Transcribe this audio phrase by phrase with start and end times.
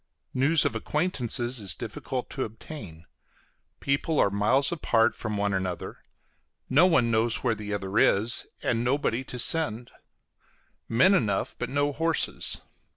[0.33, 3.05] News of acquaintances is difficult to obtain;
[3.79, 6.01] people are miles apart from one another;
[6.71, 9.91] no one knows where the other is, and nobody to send;
[10.89, 12.61] men enough, but no horses.